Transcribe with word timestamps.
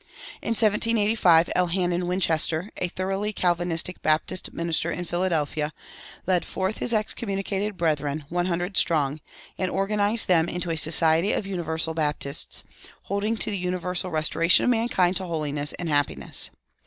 In 0.41 0.55
1785 0.55 1.51
Elhanan 1.55 2.07
Winchester, 2.07 2.71
a 2.77 2.87
thoroughly 2.87 3.31
Calvinistic 3.31 4.01
Baptist 4.01 4.51
minister 4.51 4.89
in 4.89 5.05
Philadelphia, 5.05 5.71
led 6.25 6.43
forth 6.43 6.79
his 6.79 6.91
excommunicated 6.91 7.77
brethren, 7.77 8.25
one 8.29 8.47
hundred 8.47 8.77
strong, 8.77 9.21
and 9.59 9.69
organized 9.69 10.27
them 10.27 10.49
into 10.49 10.71
a 10.71 10.75
"Society 10.75 11.33
of 11.33 11.45
Universal 11.45 11.93
Baptists," 11.93 12.63
holding 13.03 13.37
to 13.37 13.51
the 13.51 13.59
universal 13.59 14.09
restoration 14.09 14.63
of 14.63 14.71
mankind 14.71 15.17
to 15.17 15.25
holiness 15.25 15.71
and 15.73 15.87
happiness. 15.87 16.49